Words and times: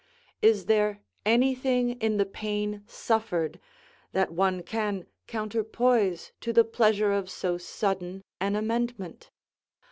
Is 0.41 0.65
there 0.65 0.99
anything 1.27 1.91
in 2.01 2.17
the 2.17 2.25
pain 2.25 2.83
suffered, 2.87 3.59
that 4.13 4.31
one 4.33 4.63
can 4.63 5.05
counterpoise 5.27 6.31
to 6.41 6.51
the 6.51 6.63
pleasure 6.65 7.11
of 7.13 7.29
so 7.29 7.59
sudden 7.59 8.23
an 8.39 8.55
amendment? 8.55 9.29